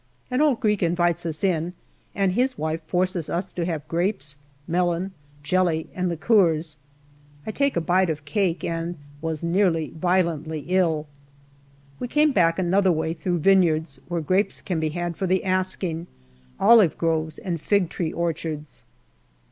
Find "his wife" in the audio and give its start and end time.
2.31-2.81